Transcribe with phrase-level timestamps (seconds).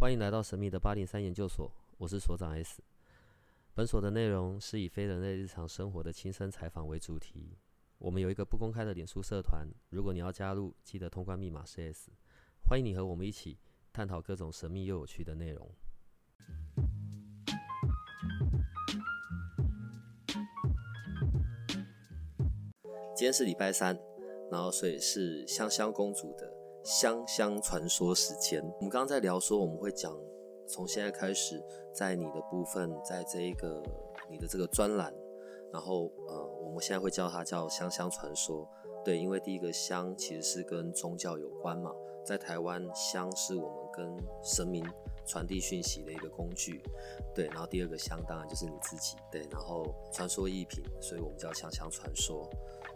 [0.00, 2.80] 欢迎来到神秘的八零三研究所，我是所长 S。
[3.74, 7.58] 本所的内容是以非人类日常生活的亲身采访为主题。
[7.98, 12.12] 我们有一个不公开的脸书社团，如果你要加入，记得通关密码是 S。
[12.68, 13.58] 欢迎你和我们一起
[13.92, 15.68] 探讨各种神秘又有趣的内容。
[23.16, 23.98] 今天是礼拜三，
[24.48, 26.54] 然后所以是香香公主的
[26.88, 28.62] 香香传说时间。
[28.62, 30.18] 我们刚刚在聊说，我们会讲
[30.66, 33.82] 从现在开始，在你的部分，在这一个
[34.30, 35.14] 你的这个专栏，
[35.70, 38.66] 然后呃，我们现在会叫它叫香香传说。
[39.04, 41.92] 对，因为第一个香其实是跟宗教有关嘛，
[42.24, 44.82] 在台湾香是我们跟神明
[45.26, 46.82] 传递讯息的一个工具。
[47.34, 49.14] 对，然后第二个香当然就是你自己。
[49.30, 52.48] 对，然后传说一品，所以我们叫香香传说。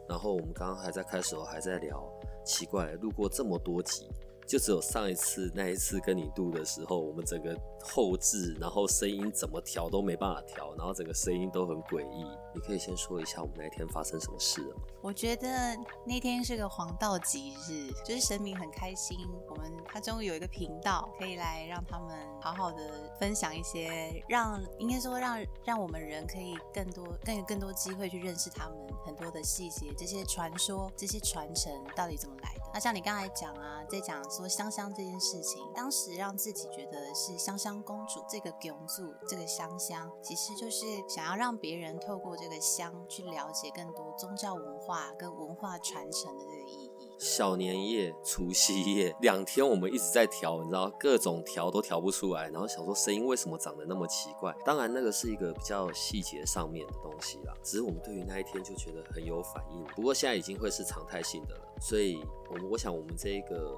[0.08, 2.02] 然后我们刚刚还在开始还在聊，
[2.44, 4.08] 奇怪，路过这么多集。
[4.52, 12.22] 就只有上一次那一次跟你录的时候，我们整个后置，然后声音怎么调都没办法调，然后整个声音都很诡异。
[12.54, 14.82] 你可以先说一下我们那一天发生什么事了吗？
[15.00, 19.16] 我觉得那天是个黄道吉日，就是神明很开心，
[19.48, 32.54] 我们他终于有一个频道可以来让他们好好的分享一些，让应该说让让我们人可以更多更有更多机会去认识他们很多的细节，这些传说、这些传承到底怎么来？
[32.74, 46.81] 那像你刚才讲啊，在讲说香香这件事情，当时让自己觉得是香香公主这个囧族，这个香香，其实就是想要让别人透过这个香去了解更多宗教文化跟文化传承的这个意。
[47.22, 54.52] 小年夜、除夕夜两天，我们一直在调，你知道各种调都调不出来，然后想说声音为什么长得那么奇怪？
[54.64, 59.84] 当然那个是一个比较细节上面的东西啦，只是我们对于那一天就觉得很有反应。
[59.94, 62.18] 不过现在已经会是常态性的了，所以
[62.50, 63.72] 我们我想我们这一个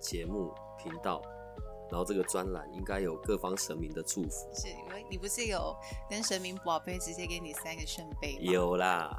[0.00, 1.22] 节目频道。
[1.90, 4.48] 然后这个专栏应该有各方神明的祝福。
[4.54, 5.74] 是因为你不是有
[6.08, 8.52] 跟神明宝贝直接给你三个圣杯吗？
[8.52, 9.18] 有啦，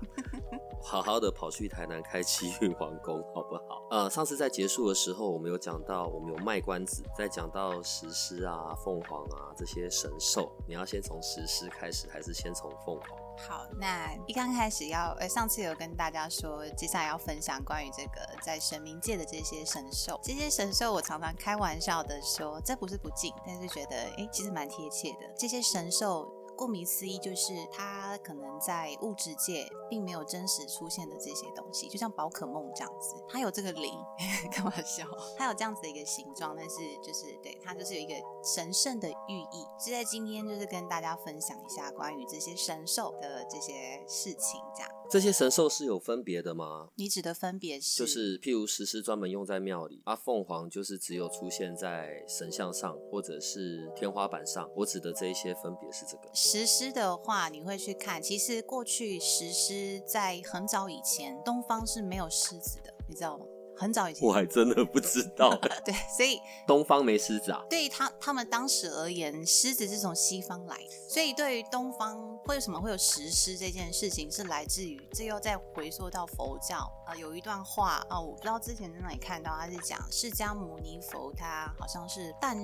[0.82, 3.88] 好好的跑去台南开七运皇宫，好不好？
[3.92, 13.21] 呃，上次在结束的时候，我们有讲到，我们有卖关子，在讲到石狮啊、凤凰啊这些神兽，你要先从石狮开始，还是先从凤凰？
[13.48, 20.20] 好，那一刚开始要，呃，上次有跟大家说，接下来要分享关于这个在神明界的这些神兽。
[20.24, 25.34] 这些神兽，我常常开玩笑的说，这不是不敬，但是觉得，哎，其实蛮贴切的。
[25.38, 26.41] 这些神兽。
[26.62, 33.92] 顾名思义，就是它可能在物质界并没有真实出现的这些东西，就像宝可梦这样子，它有这个灵，
[34.54, 35.04] 开玩笑，
[35.36, 38.14] 它有这样子的一个形状，但是就是对它就是有一个
[38.44, 39.66] 神圣的寓意。
[39.80, 44.92] 是在今天就是跟大家分享一下关于这些神兽的这些事情，这样。
[45.12, 46.88] 这些神兽是有分别的吗？
[46.96, 54.70] 你指的分别是，就是譬如石狮专门用在庙里，啊，凤凰就是只有出现在神像上或者是天花板上。
[54.74, 56.30] 我指的这一些分别是这个。
[56.34, 63.46] 石狮的话，你会去看，其实过去石狮在很早以前，东方是没有狮子的，你知道吗？
[63.82, 65.58] 很早以前，我还真的不知道。
[65.84, 67.66] 对，所以 东方没狮子啊。
[67.68, 70.78] 对于他他们当时而言，狮子是从西方来，
[71.10, 76.78] 所以对于东方为什么会有石狮这件事情，是来自于这又再回溯到佛教
[77.08, 82.56] 啊，有一段话啊，我不知道之前在哪里看到，他是讲释迦牟尼佛他好像是诞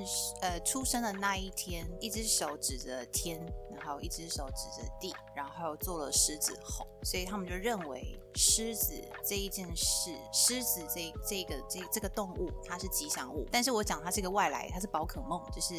[0.42, 3.44] 呃出生的那一天，一只手指着天，
[3.78, 8.94] 然后一只手指着地，然后做了狮子吼，所以他们就认为狮子
[9.26, 11.08] 这一件事，狮子这。
[11.26, 15.76] 这个这这个动物它是吉祥物，但是我讲它是一个外来，它是宝可梦，就是。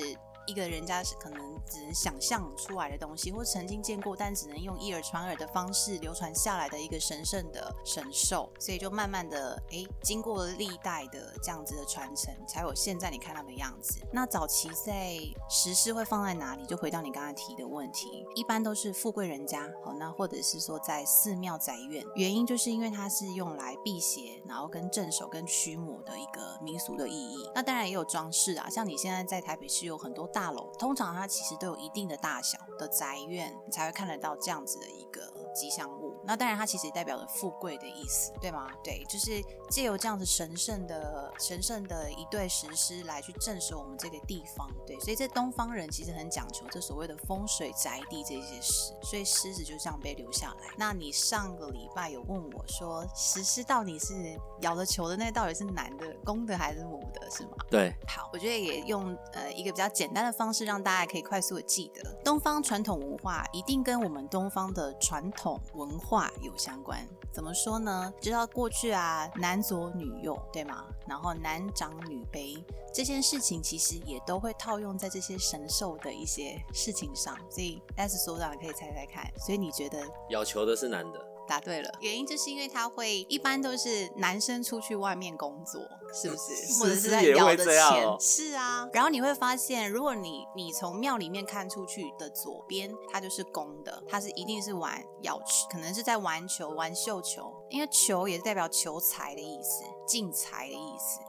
[0.48, 1.38] 一个人家是可能
[1.70, 14.00] 只能想象出来的东西，或曾经见过，但只能用一耳传耳的方式流传下来的一个神圣的神兽，所以就慢慢的，哎，经过历代的这样子的传承，才有现在你看到的样子。
[14.10, 15.19] 那早期在
[15.50, 16.64] 石狮会放在哪里？
[16.64, 27.50] 就回到你刚才提的问题，一般都是富贵人家，好，那或者是说在寺庙宅院，原因就是因为它是用来辟邪，然后跟镇守跟驱魔的一个民俗的意义。
[27.54, 30.26] 那当然也有装饰啊，像你现在在台北市有很多。
[30.38, 36.16] 大大楼通常它其实都有一定的大小的宅院，才会看得到这样子的一个吉祥物。
[36.25, 38.69] 那当然它其实也代表着富贵的意思，对吗？
[38.82, 44.70] 对，就是借由这样子神圣的、神圣的一对石狮来去证实我们这个地方。
[44.87, 50.69] 对，所以这东方人其实很讲求这所谓的风水宅地这些事，所以狮子就这样被留下来。
[50.78, 54.14] 那你上个礼拜有问我说，石狮到底是
[54.62, 57.56] 咬了球的那到底是男的、公的还是母的，是吗？
[57.69, 57.94] 对。
[58.06, 60.28] 好，我觉得也用呃一个比较简单的。
[60.38, 67.06] 方式让大家可以快速的记得，东方传统文化一定跟我们东方的传统文化有相关。
[67.30, 68.12] 怎么说呢？
[68.20, 70.84] 知道过去啊，男左女右，对吗？
[71.06, 72.62] 然后男长女卑
[72.92, 77.38] 这件事情，其实也都会套用在这些神兽的一些事情上。
[77.48, 79.30] 所以，S 所长可以猜猜看。
[79.38, 81.24] 所以你觉得要求的是男的？
[81.48, 85.80] 答对了，原因就是因为他会一般都是男生出去外面工作，
[86.12, 86.78] 是不是？
[86.78, 88.20] 或者是在摇的钱？
[88.20, 88.88] 是啊。
[88.92, 95.40] 然后你会发现，如果你你从庙里面看出去的左边，它就是公的，它是一定是玩要
[95.70, 101.20] 可能是在玩球、玩绣球，因为球也是代表求财的意思，进财的意思。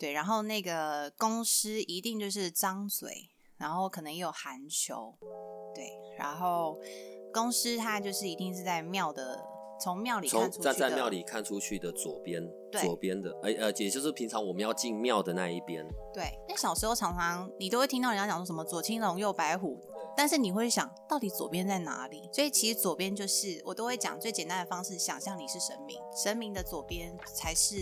[0.00, 5.14] 对，然后那个公司一定就是张嘴，然后可能也有含球，
[5.74, 6.78] 对，然后。
[7.32, 9.38] 公司它就是一定是在庙的，
[9.80, 12.42] 从庙里看出去站在庙里看出去的左边，
[12.72, 15.86] 左边的，哎呃，也就是平常我们要进庙的那一边。
[16.12, 19.78] 对，那小时候常常你都会听到人家讲说什么左青龙右白虎，
[20.16, 22.28] 但是你会想到底左边在哪里？
[22.32, 27.76] 所以其实左边就是我都会讲最简单的方式，想象你是神明，神明的左边才是。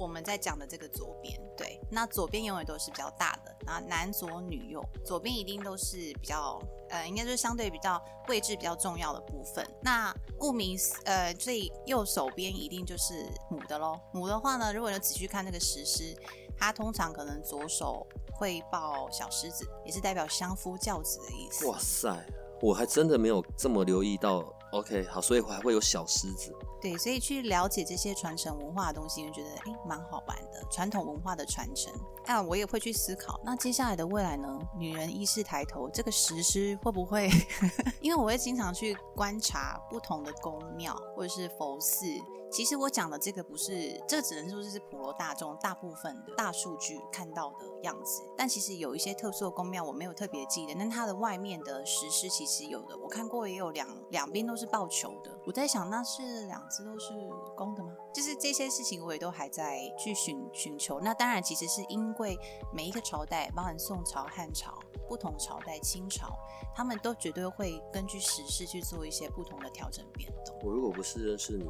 [0.00, 6.58] 我们在讲的这个左边，对，那左边永远都是比较大的，然后男左女右，左边一定都是比较，
[6.88, 9.62] 呃，应该就是相对比较位置比较重要的部分。
[9.82, 14.00] 那顾名思，呃，最右手边一定就是母的喽。
[14.10, 16.16] 母的话呢，如果你仔细看那个石狮，
[16.58, 21.66] 它通常可能左手会抱小狮子，也是代表相夫教子的意思。
[21.66, 22.26] 哇塞，
[22.62, 24.50] 我还真的没有这么留意到。
[24.72, 26.54] OK，好，所以还会有小狮子。
[26.80, 30.64] 对，所以去了解这些传承文化的东西，就觉得哎，蛮好玩的。
[30.70, 31.92] 传统文化的传承，
[32.26, 34.58] 那我也会去思考，那接下来的未来呢？
[34.76, 37.28] 女人意识抬头，这个实施会不会？
[38.00, 42.06] 因为我会经常去观察不同的宫庙或者是佛寺。
[42.52, 48.22] 其实我讲的这个不是，这只能说是普罗大众大部分的大数据看到的样子。
[48.36, 50.74] 但其实有一些特殊的宫庙，我没有特别记得。
[50.76, 55.30] 但它的外面的石狮其实有的，我看过也有两两边都是抱球的。
[55.46, 57.12] 我在想，那是两只都是
[57.56, 57.92] 公的吗？
[58.14, 61.00] 就是这些事情，我也都还在去寻寻求。
[61.00, 62.38] 那当然，其实是因为
[62.72, 64.78] 每一个朝代，包含宋朝、汉朝、
[65.08, 66.38] 不同朝代、清朝，
[66.74, 70.56] 他们都绝对会根据时事去做一些不同的调整变动。
[70.62, 71.66] 我如果不是认识你。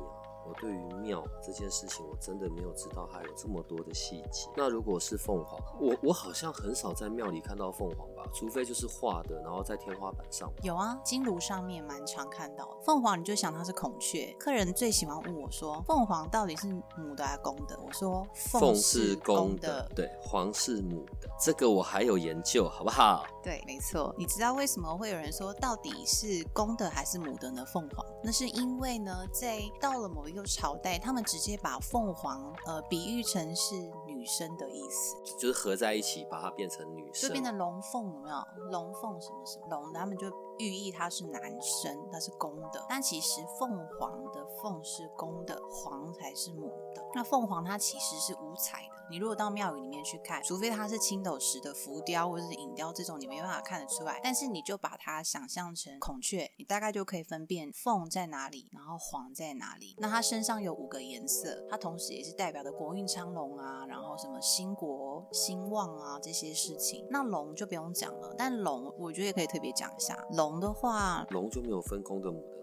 [0.50, 4.50] 我对于庙这件事情，我真的没有知道它有这么多的细节。
[4.56, 10.52] 那如果是凤凰，我我好像很少在庙里看到凤凰吧，除非就是画的，然后在天花板上。
[10.64, 14.34] 有啊，金炉上面蛮常看到凤凰，你就想它是孔雀。
[14.40, 16.66] 客人最喜欢问我说，凤凰到底是
[16.96, 17.78] 母的还是公的？
[17.80, 21.28] 我说凤是公的，对，凰是母的。
[21.40, 23.24] 这个我还有研究，好不好？
[23.40, 24.12] 对，没错。
[24.18, 27.64] 你知道为什么会有人说到底是公的还是母的呢？
[27.66, 33.74] 凤凰，那是因为呢，在到了某一个朝代，他们直接把凤凰呃比喻成是
[34.06, 38.70] 女生的意思，就是合在一起把它变成女生，就变成龙凤，有没有？
[38.70, 42.84] 龙凤什么什么龙，他们就寓意它是男生，它是公的。
[42.88, 47.02] 但其实凤凰的凤是公的，凰才是母的。
[47.14, 48.99] 那凤凰它其实是五彩的。
[49.10, 54.20] 你如果到庙宇里面去看，除非它是青斗石的浮雕或者是影雕这种，你没办法看得出来。
[54.22, 59.96] 但是你就把它想象成孔雀，你大概就可以分辨凤在哪里，然后黄在哪里。
[59.98, 67.04] 那它身上有五个颜色，它同时也是代表的国运昌隆啊，然后什么兴国兴旺啊这些事情。
[67.10, 70.16] 那龙就不用讲了，但龙我觉得也可以特别讲一下。
[70.30, 72.59] 龙的话，龙就没有分公的母的。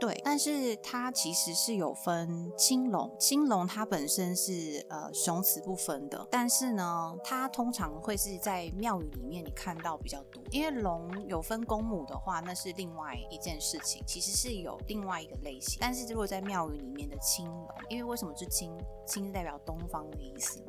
[0.00, 15.78] 对，但是它其实是有分青龙，青龙它本身是呃雄雌不分的，但是呢，它通常会是在庙宇里面你看到比较多，因为龙有分公母的话，那是另外一件事情，其实是有另外一个类型。
[15.80, 18.72] 但是如果在庙宇里面的青龙，因为为什么是青？
[19.06, 20.62] 青是代表东方的意思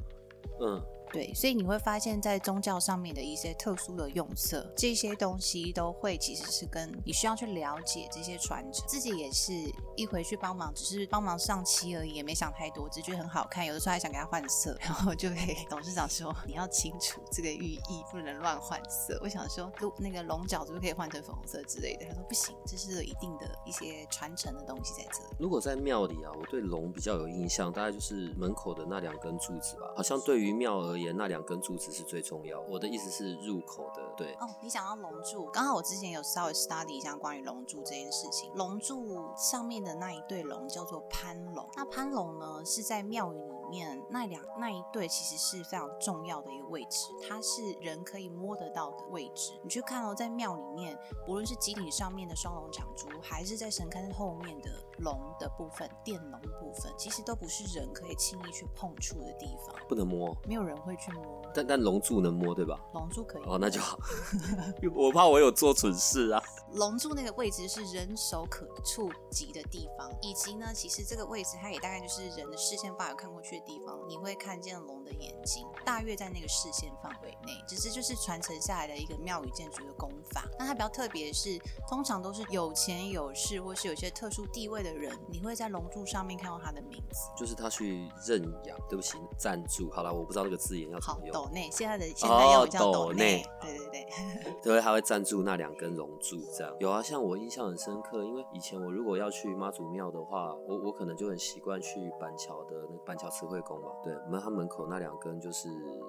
[0.61, 0.81] 嗯。
[1.11, 8.85] 对，所以你会发现在宗教上面的一些特殊的用色，这些东西都会其实是跟你需要去了解这些传承。
[8.87, 9.53] 自己也是
[9.95, 13.65] 一回去帮忙，只是帮忙上漆而已，也没想太多，只觉得很好看。
[13.65, 22.05] 有的时候还想给他换色，然后就给董事长说：“你要清楚这个寓意，不能乱换色。”我想说，龙那个龙角是不是可以换成粉红色之类的？
[22.05, 25.35] 他说不行，这是有一定的一些传承的东西在这里。
[25.39, 29.91] 如果在庙里啊，我对龙比较有印象，大概就是门口的那两根柱子吧。
[29.95, 32.59] 好像对于庙而，那两根柱子是最重要。
[32.61, 34.33] 我的意思是入口的，对。
[34.39, 35.45] 哦，你想要龙柱？
[35.47, 38.51] 刚好我之前有稍微 study 一下关于龙柱这件事情。
[38.55, 41.67] 龙柱上面的那一对龙叫做攀龙。
[41.75, 43.58] 那攀龙呢，是在庙宇里。
[43.69, 49.53] 面那两那一对其实是非常重要的一个位置，它是人可以摸得到的位置。
[49.63, 50.97] 你去看哦，在庙里面，
[51.27, 61.23] 无论是基顶上面的双龙长珠，还是在神龛后面的龙的部分、电龙部分，其实都不是人可以轻易去碰触的地方，不能摸，没有人会去摸。
[61.53, 62.79] 但但龙柱能摸对吧？
[62.93, 63.97] 龙柱可以哦，那就好。
[64.95, 66.41] 我怕我有做蠢事啊。
[66.73, 77.53] 龙柱那个位置是人手可触及的地方，以及呢，其实这个位置它也大概就是人的视线范围看过去的地方，你会看见龙的眼睛，大约在那个视线范围内。
[77.67, 80.45] 只是就是传承下来的一个庙宇建筑的功法。
[80.57, 88.77] 那它比较特别的是，通常都是有钱有势或是有些特殊地位的人，你会在龙柱上面看到他的名字，就是他去认养。
[88.89, 89.89] 对不起，赞助。
[89.91, 91.33] 好了，我不知道那个字眼要怎么用。
[91.33, 93.45] 斗内，现在的现在要叫斗内。
[93.61, 96.37] 对对对， 对，他会赞助那两根龙柱。
[96.57, 103.91] 这样有啊，像我印象很深刻，因为以前我如果要去妈祖庙的话，我我可能就很习惯去板桥的那板桥慈惠宫嘛。
[104.03, 105.67] 对，门他门口那两根就是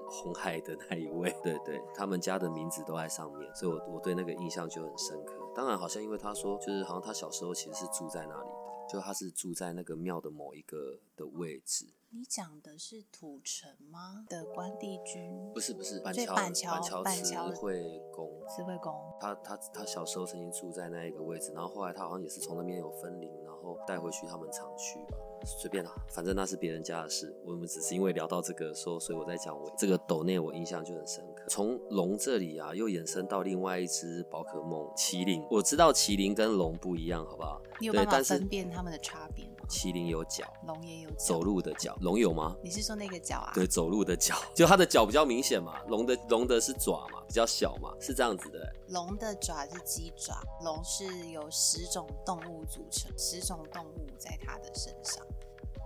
[0.08, 5.34] 红海的那一位， 对对，他们家的名字都在上面，所以我我对那个印象就很深刻。
[5.54, 11.86] 当然，好像因为他说，就是好像他小时候其实是住在那里的，就他是住在那个庙的某一个的位置。
[12.12, 14.24] 你讲的是土城吗？
[14.28, 15.48] 的关帝君？
[15.54, 18.28] 不是不是，板桥板桥慈惠宫。
[18.48, 18.92] 慈惠宫。
[19.20, 25.16] 他他他小时候曾经住在那一个位置，然后后来他好像也是从那边有分灵，然后带回去他们常去吧。
[25.44, 27.34] 随便啦，反正那是别人家的事。
[27.44, 31.39] 我们只是因为聊到这个说，所以我在讲我这个抖内，我印象就很深刻。
[31.50, 35.44] 从龙这里啊，又延伸到另外一只宝可梦麒麟。
[35.50, 37.60] 我知道麒麟跟龙不一样，好不好？
[37.80, 39.54] 你有办法分辨它们的差别吗？
[39.68, 41.98] 麒麟有脚，龙也有走路的脚。
[42.02, 42.54] 龙有吗？
[42.62, 43.50] 你是说那个脚啊？
[43.52, 45.80] 对，走路的脚， 就它的脚比较明显嘛。
[45.88, 48.72] 龙的龙的是爪嘛，比较小嘛，是这样子的。
[48.90, 55.26] 龙的爪是鸡爪，龙是由十种动物组成，十种动物在它的身上。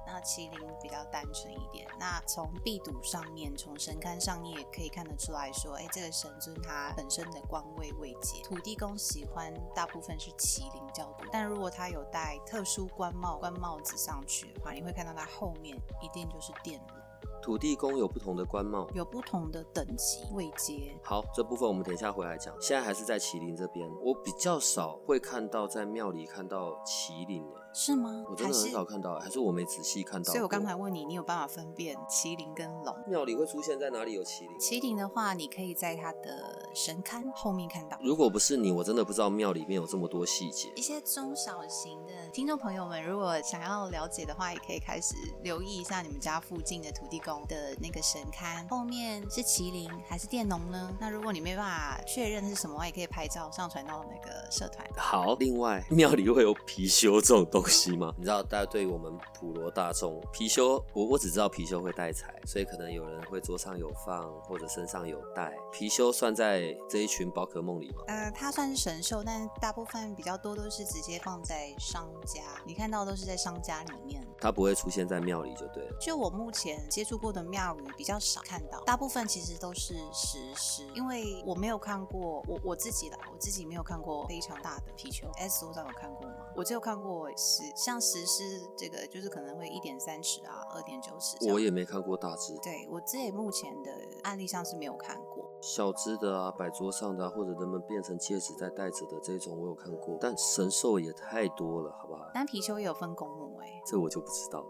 [0.06, 1.86] 那麒麟比较单纯一点。
[1.98, 11.26] 那从壁堵上面，从神龛上面也可以看得出来说，哎，这个神尊它本身的官位位阶，土地公喜欢大部分是麒麟较多。
[11.32, 16.98] 但如果他有戴特殊官帽、官帽子上去的话，你会看到他后面一定就是电龙。
[17.42, 20.94] 土地公有不同的官帽，有不同的等级位阶。
[21.02, 22.54] 好，这部分我们等一下回来讲。
[22.60, 27.63] 现在还是在麒麟这边，我比较少会看到在庙里看到麒麟诶。
[27.76, 28.24] 是吗？
[28.30, 30.30] 我真的很少看到，还是我没仔细看到。
[30.30, 32.96] 所以我刚才问你，你有办法分辨麒麟跟龙？
[33.08, 34.50] 庙里会出现在哪里有麒麟？
[34.60, 37.98] 麒麟的话，你可以在它的神龛后面看到。
[38.00, 40.72] 如果不是你，我真的不知道庙里面有这么多细节。
[40.76, 50.96] 一些中小型的听众朋友们，如果想要了解的话，也可以开始留意一下你们家附近的土地公的那个神龛后面是麒麟还是电龙呢？
[51.00, 54.86] 那如果你没办法确认是什么，也可以拍照上传到那个社团。
[54.96, 57.63] 好，另外庙里会有貔貅这种东。
[57.64, 58.12] 东西吗？
[58.18, 65.56] 你知道，大家对于我们普罗大众，貔貅，我我只知道貔貅会带财，所以可能有人会桌上有放，或者身上有带。
[65.72, 68.02] 貔貅算在这一群宝可梦里吗？
[68.08, 75.96] 呃，它算是神兽，但大部分比较多都是直接放在商家，你看到都是在商家里面，它不会出现在庙里就对了。
[75.98, 85.32] 就我目前接触过的庙宇比较少看到，大部分其实都是石狮，因为我没有看过，我我自己啦，我自己没有看过非常大的貔貅。
[85.38, 86.34] S 我有看过吗？
[86.56, 87.28] 我只有看过。
[87.76, 88.42] 像石狮
[88.76, 91.36] 这个，就是可能会一点三尺啊，二点九尺。
[91.50, 92.54] 我也没看过大只。
[92.62, 93.90] 对我自己目前的
[94.22, 100.16] 案例上是没有看过小只的啊，摆桌上的啊，或者人们变成戒指在戴着的这种，我有看过。
[100.20, 102.30] 但神兽也太多了，好不好？
[102.32, 104.64] 但貔貅也有分公母哎，这我就不知道。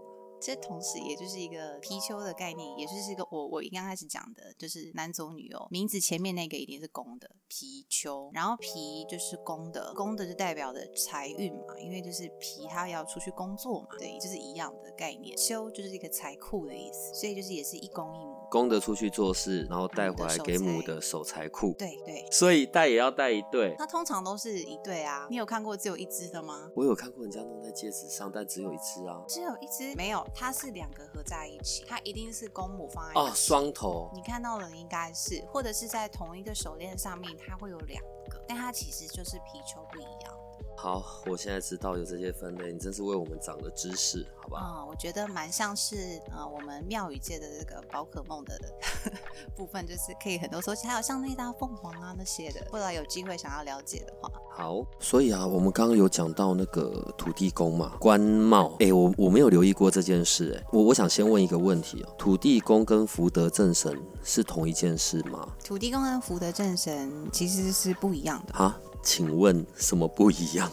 [0.45, 15.35] 这同时也就是一个貔貅的概念，也就是一个我我一刚开始讲的，就是男左女右，名字前面那个一定是公的貔貅，然后貔就是公的，公的就代表的财运嘛，因为就是貔它要出去工作嘛，对，就是一样的概念。
[15.39, 18.34] 貅就是一个财库的意思，所以就是也是一公一母。
[18.51, 21.75] 公的出去做事，然后带回来给母的守财库。
[21.79, 23.75] 对对，所以带也要带一对。
[23.79, 25.27] 那通常都是一对啊。
[25.31, 26.71] 你有看过只有一只的吗？
[26.75, 29.23] 我有看过人家弄在戒指上，但只有一只啊。
[29.29, 29.95] 只有一只？
[29.95, 34.11] 没有，它是两个合在一起，它一定是公母放在哦，双头。
[34.15, 40.35] 你看到的应该是，或者是在同一个手链上面，它会有两个，但它其实就是皮球不一样。
[40.77, 44.59] 好，我现在知道有这些分类，你真是为我们长了知识，好吧？
[44.59, 48.61] 啊，我觉得蛮像是呃，我们庙宇界的这个宝可梦的
[49.57, 54.31] 部分，就是可以很多说起，还有像那大凤凰啊那些的，不知道有机会想要了解的话。
[54.51, 65.49] 好，所以啊，我们刚刚有讲到那个土地公嘛，官帽，哎，我我没有留意过这件事，哎，我我想先问一个问题哦，土地公跟福德正神是同一件事吗？
[65.65, 68.79] 土地公跟福德正神其实是不一样的啊。
[69.05, 70.71] 请问什么不一样？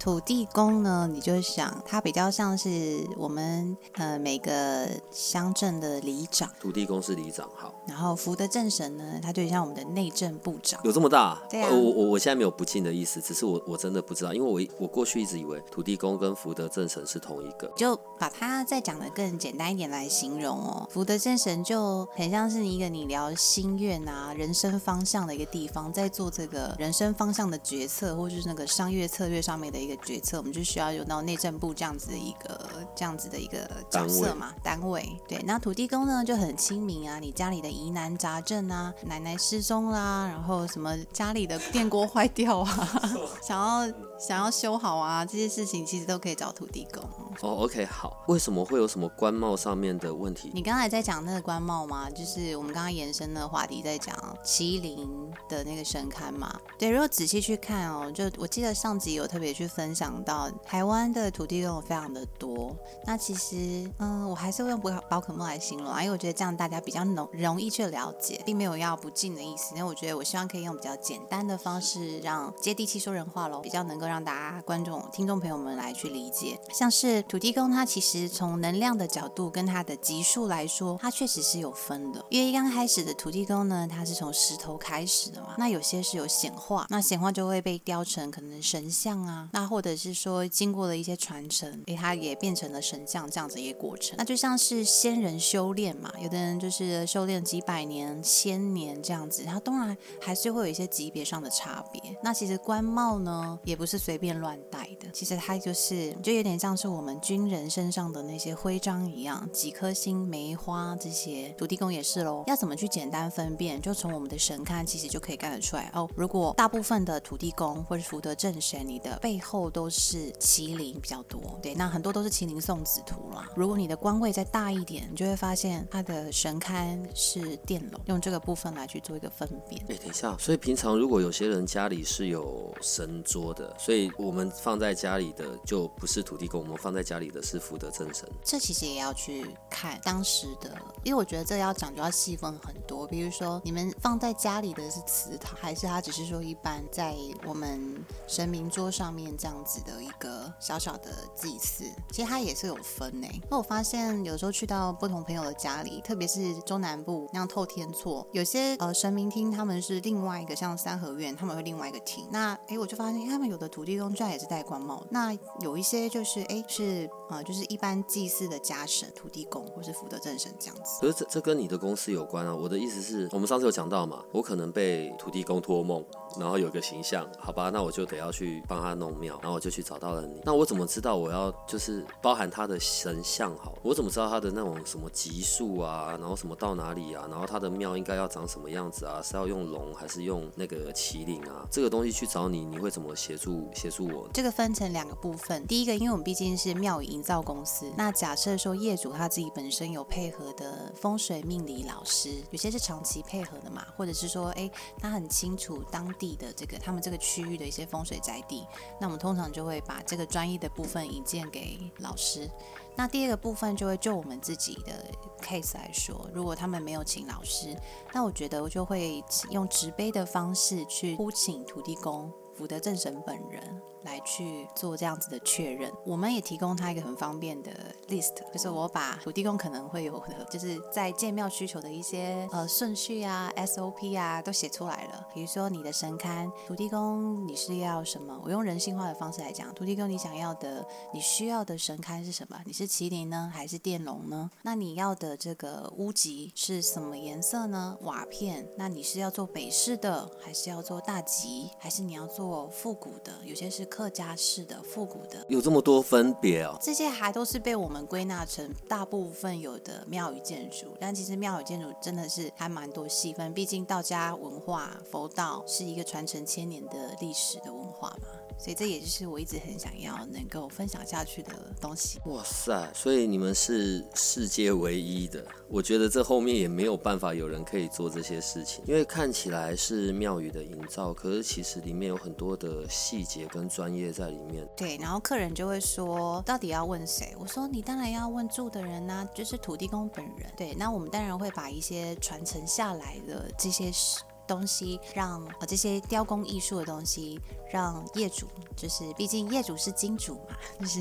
[0.00, 10.80] 土地公呢，你就想他比较像是我们呃每个乡镇的里长，土地公是里长，好，然后福德正神呢，他就像我们的内政部长。
[10.84, 11.38] 有这么大？
[11.50, 17.70] 对啊呃我我我现在没有不敬的意思，只是我我真的不知道，因为我我过去一直以为土地公跟福德正神是同一个。
[17.76, 35.08] 就把它再讲的更简单一点来形容哦，福德正神就很像是一个你聊心愿啊、人生方向的一个地方，在做这个人生方向的决策，或是那个商业策略上面的一个决策，我们就需要有到内政部这样子的一个这样子的一个角色嘛，单位。
[35.28, 42.90] 对，那土地公呢就很亲民啊，你家里的疑难杂症啊，奶奶失踪啦，然后什么家里的电锅坏掉啊，
[43.42, 47.02] 想要想要修好啊，这些事情其实都可以找土地公。
[47.42, 50.50] 哦，OK，好，为什么会有什么官帽上面的问题？
[50.52, 52.10] 你刚才在讲那个官帽吗？
[52.10, 55.08] 就是我们刚刚延伸的话题，在讲麒麟
[55.48, 56.54] 的那个神龛嘛。
[56.78, 62.76] 对，如果仔细去看哦，就我记得上集有特别去分分享到，台湾的土地公非常的多。
[63.06, 69.74] 那其实，嗯，我还是会用宝宝可梦来形容啊，因为我觉得这样大家比较容容易去了解，并没有要不敬的意思。
[69.74, 76.60] 因为我觉得我希望可以用比较简单的方式，让接地气说人话喽，比较能够让大家观众、听众朋友们来去理解。
[76.74, 82.22] 像是土地公，它其实从能量的角度跟它的级数来说，它确实是有分的。
[82.28, 94.16] 因为一刚开始的土地公呢，它是从石头开始的嘛，那有些是有显化，那显化就会被雕成可能神像啊，那或者是说经过了一些传承，诶，它也变成了神像这样子一个过程。
[94.18, 102.02] 那就像是仙人修炼嘛，有的人就是修炼几百年、千年这样子，它当然还是会有一些级别上的差别。
[102.22, 112.44] 那其实官帽呢，也不是随便乱戴的，其实它就是就有点像是我们军人身上的那些徽章一样，几颗星、梅花这些，土地公也是喽。
[112.46, 113.80] 要怎么去简单分辨？
[113.80, 116.08] 就从我们的神龛其实就可以看得出来哦。
[116.14, 123.48] 如果大部分的土地公或者福德正神，你的背后都是麒麟比较多，对，那很多都是麒麟送子图啦。
[123.56, 129.82] 如果你的官位再大一点，你就会发现它的神龛是殿龙，用这个部分来去做一个分辨。
[129.88, 138.28] 哎，等一下，所以平常如果有些人家里是有神桌的，所以我们放在家里的就不是土地公，我们放在家里的是福德正神。
[138.44, 140.70] 这其实也要去看当时的，
[141.02, 143.06] 因为我觉得这要讲究要细分很多。
[143.06, 147.16] 比如说，你们放在家里的是祠堂，还是它只是说一般在
[147.46, 151.84] 我们神明桌上面这样子的一个小小的祭祀？
[152.10, 153.26] 其实它也是有分呢。
[153.50, 162.28] 那我发现有时候去到不同朋友的家里，特别是中南部那样透天厝，有些呃神明厅他们是另外一个，像三合院他们会另外一个厅。
[162.30, 171.00] 那诶，我就发现他们有的土地公居然也是戴官帽，那有一些就是诶是呃就是一般祭祀的家神土地公或是福德正神这样子。
[171.00, 172.54] 可是这这跟你的公司有关啊。
[172.54, 176.04] 我的意思是我们上次有讲到嘛，我可能被土地公托梦，
[176.38, 180.40] 然后有个形象，好吧，那我就得要去帮他弄庙，然后我就去找到了你。
[180.44, 183.74] 那我怎么知道我要就是包含他的神像好？
[183.82, 189.20] 我怎么知道他的那种什么级数啊，然后什么到哪里啊，然后他的庙应该要长什么样子啊？
[189.22, 191.66] 是要用龙还是用那个麒麟啊？
[191.70, 194.28] 这个东西去找你，你会怎么协助协助我？
[194.32, 208.66] 这个分成两个部分，第一个，因为我们毕竟是庙宇营造公司，那假设说业主他自己本身有配合的风水命理老师，有些是长期配合的嘛，或者是说，哎，他很清楚当地的这个他们这个区域的一些风水宅地，
[209.00, 212.48] 那我们通常就会把这个专业的部分引荐给老师。
[212.94, 214.92] 那第二个部分就会就我们自己的
[215.40, 217.74] case 来说，如果他们没有请老师，
[218.12, 222.30] 那我觉得我就会用直杯的方式去呼请土地公。
[222.52, 227.70] 福德正神本人来去做这样子的确认，我们也提供他一个很方便的
[228.08, 235.26] list，就是我把土地公可能会有的，就是在建庙需求的一些呃顺序啊、SOP 啊都写出来了。
[235.34, 238.38] 比如说你的神龛，土地公你是要什么？
[238.44, 242.60] 我用人性化的方式来讲，土地公你想要的、你需要的神龛是什么？
[242.66, 244.50] 你是麒麟呢，还是电龙呢？
[244.62, 247.96] 那你要的这个屋脊是什么颜色呢？
[248.02, 248.68] 瓦片？
[248.76, 252.50] 那你是要做北式的，还是要做大吉，还是你要做？
[252.70, 256.78] 复古的，有些是客家式的复古的，有这么多分别哦。
[256.80, 268.28] 这些还都是被我们归纳成大部分有的庙宇建筑，但其实庙宇建筑真的是还蛮多细分，毕竟道家文化、佛道是一个传承千年的历史的文化嘛。
[268.62, 272.20] 所以这也就是我一直很想要能够分享下去的东西。
[272.26, 272.92] 哇塞！
[272.94, 284.68] 所以你们是世界唯一的，我觉得这后面也没有办法有人可以做这些事情，因为看起来是庙宇的营造，可是其实里面有很多的细节跟专业在里面。
[284.76, 287.34] 对，然后客人就会说，到底要问谁？
[287.40, 290.52] 我说你当然要问住的人呐、就是土地公本人。
[290.54, 294.20] 对，那我们当然会把一些传承下来的这些事。
[294.50, 297.40] 东西让呃这些雕工艺术的东西
[297.72, 301.00] 让业主，就是毕竟业主是金主嘛，就是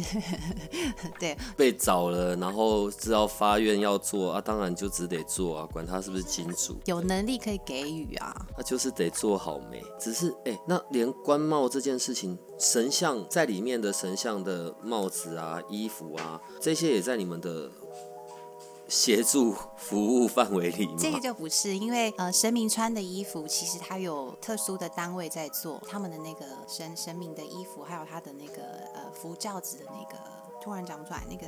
[1.20, 9.84] 对被找了，然后知道发愿要做啊，当然就只得做啊，管他是不是金主，有能力可以给予啊，那就是得做好没。
[10.00, 17.72] 只是哎，那连官帽这件事情，神像在里面的神像的帽子啊、衣服啊，这些也在你们的。
[18.90, 30.20] 协助服务范围里，这个就不是，因为呃，神明穿的衣服其实它有特殊的单位在做他们的那个神神明的衣服，还有他的那个呃服轿子的那个。
[30.62, 31.48] 突然讲不出来，那个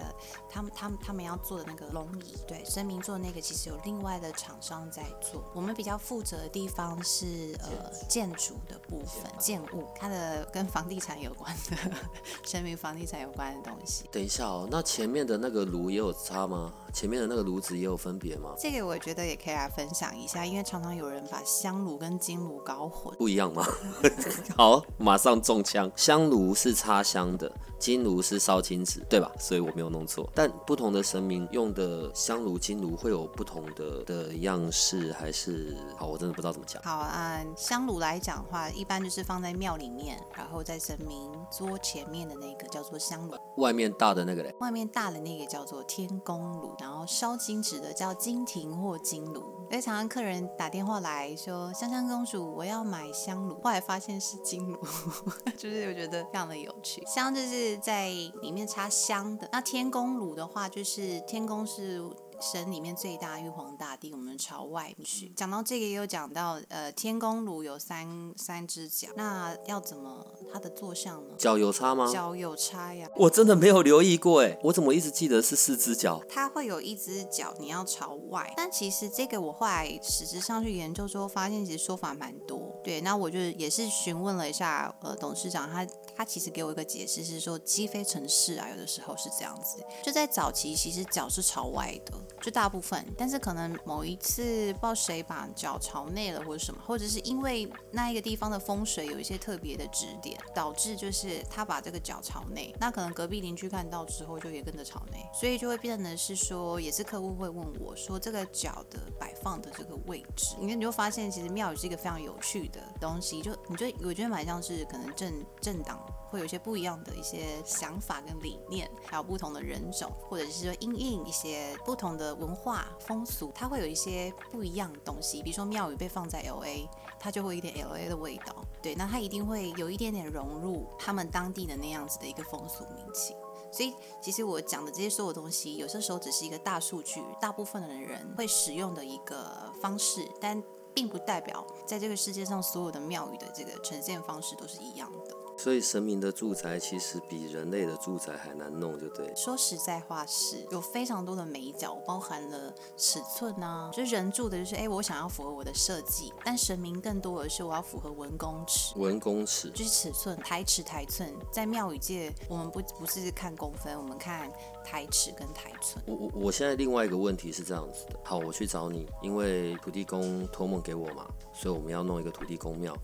[0.50, 5.44] 他们他们他们要做的那个龙椅，对，神明做那个其实有另外的厂商在做。
[5.54, 11.92] 我们比较负责的地方是呃建筑的部分，建物，它的跟房地产有关的，
[12.46, 14.06] 神明房地产有关的东西。
[14.14, 16.72] 等一下哦，那前面的那个炉也有差吗？
[16.94, 18.54] 前面的那个炉子也有分别吗？
[18.58, 23.66] 这个我觉得也可以来分享一下，因为常常有人把香炉跟金炉搞混，不一样吗？
[24.58, 27.52] 好，马上中枪，香炉是插香的。
[27.82, 29.32] 金炉是烧金纸，对吧？
[29.40, 30.30] 所以我没有弄错。
[30.36, 36.06] 但不同的神明用的香炉、金炉会有不同的的样式，还是好？
[36.06, 36.80] 我真的不知道怎么讲。
[36.84, 44.54] 好啊，香炉来讲的话，一般就是放在庙里面，然后在神明桌前面的那个叫做香炉，外面大的那个嘞？
[44.60, 49.42] 外面大的那个叫做天宫炉，然后烧金纸的叫金亭或金炉。
[49.70, 54.78] 所以常常客人打电话来说：“香香公主，我要买香炉。”后来发现是金炉，
[55.58, 57.02] 就是我觉得非常的有趣。
[57.06, 57.78] 香就是。
[57.78, 62.04] 在里面插香的那天宫炉的话，就是天宫是。
[62.42, 65.30] 神里面最大玉皇大帝，我们朝外去。
[65.36, 71.36] 讲到这个，也有讲到，呃，天宫炉有三三只脚，那要怎么它的坐向呢？
[71.38, 72.12] 脚有差吗？
[72.12, 73.08] 脚有差呀。
[73.16, 76.20] 我真的没有留意过，哎，我怎么一直记得是四只脚？
[76.28, 82.76] 它会有一只脚你要朝外，但其实这个我后来实质上去研究之后，发现其实说法蛮多。
[82.84, 92.14] 对，那我就也是询问了一下，呃，董事长他他其实给我一个解释是说，鸡飞城市啊，有的时候是这样子，就在早期其实脚是朝外的。
[92.40, 116.00] 就大部分，但是可能某一次不知道谁把脚朝内了或者什么，或者是因为那一个地方的风水有一些特别的指点，导致就是他把这个脚朝内，那可能隔壁邻居看到之后就也跟着朝内，所以就会变成是说，也是客户会问我说这个脚的摆放的这个位置，因为你就发现其实庙宇是一个非常有趣的东西，就你就我觉得蛮像是可能政政党。
[116.32, 125.42] 会有一些不一样的一些想法跟理念，还有不同的人种，或者是说因应一些不同的的文化风俗，它会有一些不一样的东西。
[125.42, 126.88] 比如说庙宇被放在 L A，
[127.20, 133.36] 它就会有一点 L A 的味道，对，那它一定会有一点点融入他们当地的那样子的一个风俗民情。
[133.74, 140.62] 所以其实我讲的这些所有东西，有些时候只是一个大数据，大部分的人会使用的一个方式，但
[140.94, 145.41] 并不代表在这个世界上所有的庙宇的这个呈现方式都是一样的。
[145.62, 149.32] 所以神明的住宅其实比人类的住宅还难弄，就对。
[149.36, 156.34] 说实在话，是有非常多的美角，包含了尺寸啊，就是人住的，就是哎，我想要符合我的设计。
[156.44, 161.32] 但神明更多的是我要符合文公尺，文公尺就是尺寸，台尺台寸。
[161.52, 164.52] 在庙宇界，我们不不是看公分，我们看
[164.84, 166.04] 台尺跟台寸。
[166.08, 172.98] 我我我现在另外一个问题是这样子的，好，我去找你，因为土地公托梦给我嘛，所以我们要弄一个土地公庙。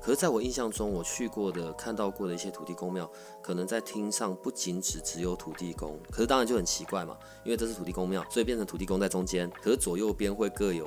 [0.00, 3.10] 可是，在我印象中，我去过的、看到过的一些土地公庙，
[3.42, 10.86] 可能在厅上不仅只只有土地公，可是当然就很奇怪嘛，因为这是土地公庙，所以变成土地公在中间，可是左右边会各有，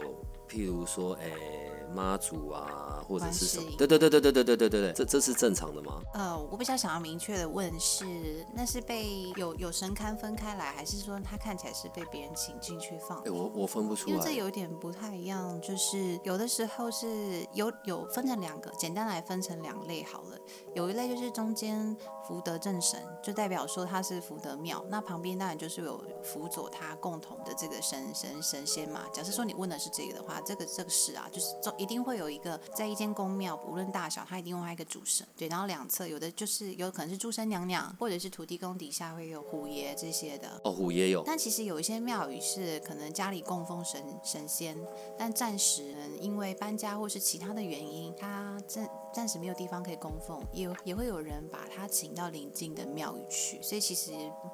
[0.49, 1.80] 譬如说，诶。
[1.91, 3.71] 妈祖啊，或者是什么？
[3.77, 6.01] 对对对对对对对对对对，这这是正常的吗？
[6.13, 13.19] 呃，我比较想要明确的问是，那是被有有神龛分开来，还是说他看起来是被别人请进去放？
[13.19, 15.59] 哎，我我分不出来，因为这有点不太一样。
[15.61, 20.37] 就是有的时候是有有分成两个，简单来分成两类好了。
[20.73, 21.95] 有一类就是中间
[22.27, 29.05] 福德正神，就代表说他是福德庙，那旁边当然就是有辅佐他共同的这个神神神仙嘛。
[29.11, 31.71] 假设说你问的是这个的话，这个这个是啊，就是中。
[31.77, 35.25] 一定会有一个在一间宫庙，无论大小，他一定会有一个主神。
[35.35, 40.61] 对，然后两侧有的就是有可能是诸神娘娘，或者是土地公底下会有虎爷这些的。
[40.63, 41.23] 哦，虎爷有。
[41.25, 44.77] 但其实有一些庙宇是可能家里供奉神神仙，
[45.17, 53.61] 但暂时因为搬家或是其他的原因，他暂暂时没有地方可以供奉，也也会有人把他请到邻近的庙宇去。
[53.61, 54.11] 所以其实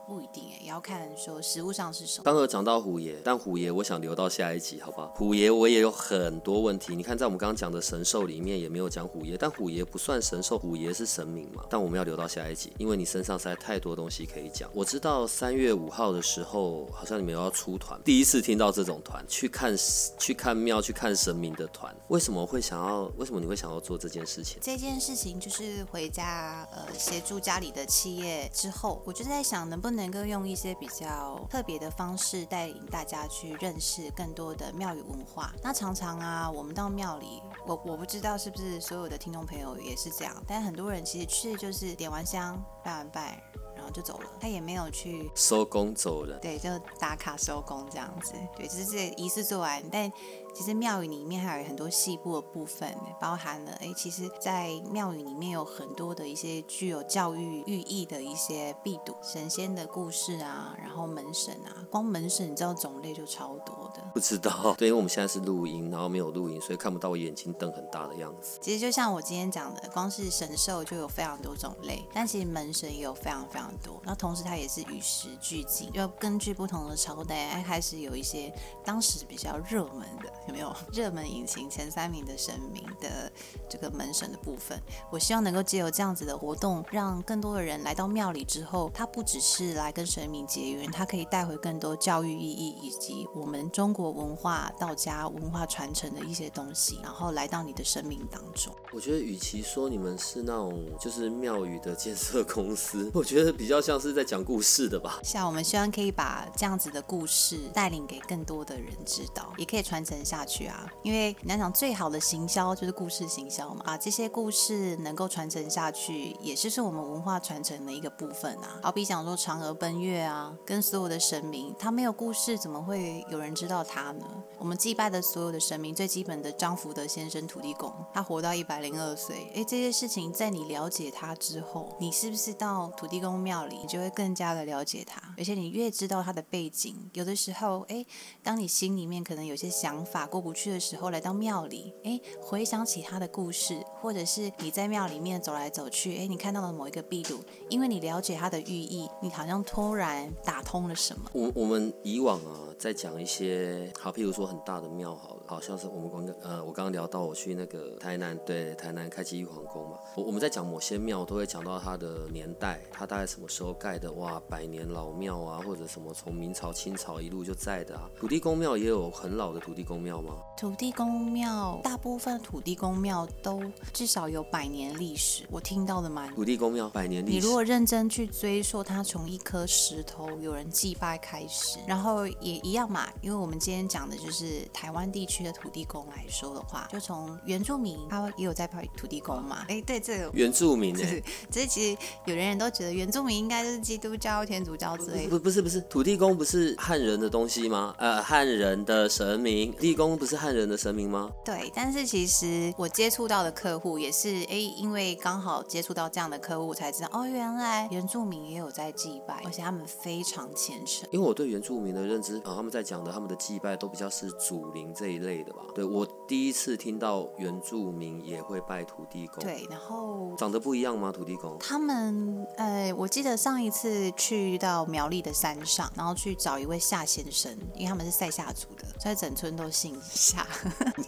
[0.07, 2.23] 不一定哎，也要看说实物上是什么。
[2.23, 5.07] 刚刚讲到虎爷，但虎爷我想留到下一集，好不好？
[5.15, 7.07] 虎爷我也有很多问题，你看。
[7.07, 11.63] 看，在我们刚刚讲的神兽里面也没有讲虎爷，但虎爷不算神兽，虎爷是神明嘛。
[11.69, 14.69] 但我们要留到下一集，因为你身上实在太多东西可以讲。
[14.73, 19.73] 我知道三月五号的时候，好像你们要出团，第一次听到这种团去看
[20.19, 23.09] 去看庙去看神明的团，为什么会想要？
[23.15, 24.57] 为什么你会想要做这件事情？
[24.61, 35.53] 这件事情就是回家呃协助家里的企业之后，我就在想能不能够用一些比较特别的方式带领大家去认识更多的庙宇文化。
[35.63, 43.41] 那常常啊，我们到庙里，我我不知道是不是所有的听众朋友也是这样，但很多人其实去就是点完香、拜完拜。
[43.77, 46.67] 然后就走了，他也没有去收工走了，对，就
[46.99, 50.11] 打卡收工这样子，对，就是这仪式做完，但。
[50.57, 52.91] 其实庙宇里面还有很多细部的部分，
[53.21, 64.01] 包含了哎，其实，在庙宇里面有很多的一些具有教育寓意的一些壁堵神仙的故事啊，然后门神啊，光门神你知道种类就超多的。
[64.15, 68.57] 不知道，对，因为我们现在是录音，然后没有录音，所以看不到我眼睛瞪很大的样子。
[68.59, 74.01] 其实就像我今天讲的，光是神兽就有非常多种类，但其实门神也有非常非常多。
[74.03, 78.51] 那同时它也是与时俱进，要根据不同的朝代，开始有一些
[78.83, 80.33] 当时比较热门的。
[80.47, 83.31] 有没有热门引擎前三名的神明的
[83.69, 84.81] 这个门神的部分？
[85.11, 98.73] 我希望能够借由这样子的活动，让更多的人来到庙里之后，他不只是来跟神明结缘，他可以带回更多教育意义以及我们中国文化、道家文化传承的一些东西，然后来到你的生命当中。
[98.93, 105.19] 我觉得，与其说你们是那种就是庙宇的建设公司，我觉得比较像是在讲故事的吧。
[105.23, 110.36] 像我们希望可以把这样子的故事带领给更多的人知道，也可以传承下。
[110.37, 118.79] 下去啊，因为你要讲最好的行销就是故事行销嘛，把这些故事能够传承下去，也是是我们文化传承的一个部分啊。
[118.83, 124.25] 好比讲说嫦娥奔月啊，跟所有的神明，他没有故事，怎么会有人知道他呢？
[124.59, 135.19] 我们祭拜的所有的神明，最基本的张福德先生土地公，他活到一百零二岁，哎，这些事情在你了解他之后，你是不是到土地公庙里，你就会更加的了解他？
[135.35, 138.05] 而且你越知道他的背景，有的时候，哎，
[138.43, 140.26] 当你心里面可能有些想法。
[140.27, 151.29] 过不去的时候，来到庙里，哎，回想起他的故事，或者是你在庙里面走来走去，哎，你看到了某一个壁炉，因为你了解它的寓意，你好像突然打通了什么。
[151.33, 168.09] 我我们以往啊，在讲一些好，譬如说很大的庙，好了，好像是我们刚刚呃，我刚刚聊到我去那个台南，对，台南开基玉皇宫嘛，我我们在讲某些庙，都会讲到它的年代，它大概什么时候盖的，哇，百年老庙啊，或者什么从明朝、清朝一路就在的啊。
[168.17, 170.16] 土地公庙也有很老的土地公庙。
[170.57, 173.61] 土地公庙，大部分土地公庙都
[173.93, 175.43] 至少有百年历史。
[175.51, 176.33] 我听到的蛮。
[176.33, 177.35] 土地公庙百年历史。
[177.35, 183.07] 你如果认真去追溯，它从一颗石头有人祭拜开始，然后也一样嘛。
[183.21, 189.63] 因为我们今天讲的就是台湾地区的土地公来说的话，就从原住民，他也有在拜土地公嘛。
[189.69, 195.29] 哎，对这个原住民，是，只是其实有人人都觉得原住民应该就是基督教、天主教之类的。
[195.29, 197.93] 不，不是，不是，土地公不是汉人的东西吗？
[197.99, 200.06] 呃，汉人的神明，地公。
[200.15, 201.31] 不是汉人的神明吗？
[201.43, 211.09] 对，但是其实我接触到的客户也是，哎，因为刚好接触到这样的客户，才知道哦，原来原住民也有在祭拜，而且他们非常虔诚。
[211.11, 215.61] 因为我对原住民的认知啊，他们在讲的他们的祭拜都比较是祖灵这一类的吧。
[215.73, 221.11] 对我第一次听到原住民也会拜土地公，对，然后长得不一样吗？
[221.11, 221.57] 土地公？
[221.59, 230.01] 他们，呃，我记得上一次去到苗栗的山上，然后去找一位夏先生，因为他们是塞夏族的，所以整村都姓。
[230.13, 230.47] 夏，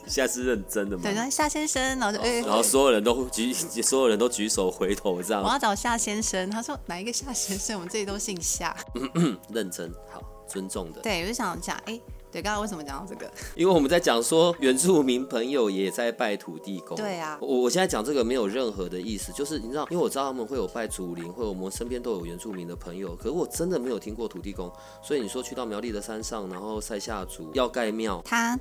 [0.08, 1.04] 现在是认真的吗？
[1.04, 5.44] 对，夏先生，然后就，然后所有人都举， 所有人都举手回头这样。
[5.44, 7.76] 我要找夏先生，他说哪一个夏先生？
[7.76, 8.76] 我们这里都姓夏。
[9.54, 11.02] 认真，好，尊重的。
[11.02, 12.00] 对，我就想讲，哎。
[12.32, 13.32] 对，刚刚为什么讲到这个？
[13.56, 16.96] 因为我们在讲说原住民朋友也在拜土地公。
[16.96, 24.72] 对啊，我我现在讲这个没有任何的意思，就是你知道，因为我知道他们会有拜祖灵，或者我们身边都有原住民的朋友，可是我真的没有听过土地公。
[25.02, 28.58] 所以你说去到苗栗的山上，然后塞下族要盖庙，他。